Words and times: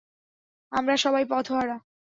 আমরা 0.71 0.95
সবাই 0.97 1.23
পথহারা। 1.29 1.77